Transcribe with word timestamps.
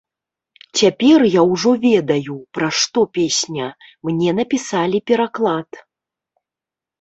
Цяпер 0.79 1.19
я 1.27 1.41
ўжо 1.51 1.73
ведаю, 1.83 2.37
пра 2.59 2.69
што 2.79 2.99
песня, 3.19 3.67
мне 4.09 4.29
напісалі 4.41 4.97
пераклад. 5.13 5.69